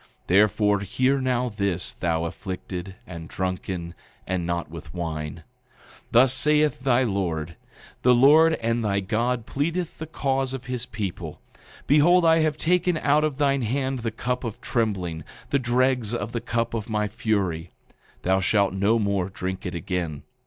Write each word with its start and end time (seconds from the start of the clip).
8:21 0.23 0.27
Therefore 0.27 0.79
hear 0.79 1.21
now 1.21 1.47
this, 1.49 1.93
thou 1.93 2.23
afflicted, 2.25 2.95
and 3.05 3.29
drunken, 3.29 3.93
and 4.25 4.47
not 4.47 4.67
with 4.67 4.95
wine: 4.95 5.43
8:22 5.95 6.01
Thus 6.09 6.33
saith 6.33 6.79
thy 6.79 7.03
Lord, 7.03 7.55
the 8.01 8.15
Lord 8.15 8.55
and 8.55 8.83
thy 8.83 8.99
God 8.99 9.45
pleadeth 9.45 9.99
the 9.99 10.07
cause 10.07 10.55
of 10.55 10.65
his 10.65 10.87
people; 10.87 11.39
behold, 11.85 12.25
I 12.25 12.39
have 12.39 12.57
taken 12.57 12.97
out 12.97 13.23
of 13.23 13.37
thine 13.37 13.61
hand 13.61 13.99
the 13.99 14.09
cup 14.09 14.43
of 14.43 14.59
trembling, 14.59 15.23
the 15.51 15.59
dregs 15.59 16.15
of 16.15 16.31
the 16.31 16.41
cup 16.41 16.73
of 16.73 16.89
my 16.89 17.07
fury; 17.07 17.69
thou 18.23 18.39
shalt 18.39 18.73
no 18.73 18.97
more 18.97 19.29
drink 19.29 19.67
it 19.67 19.75
again. 19.75 20.23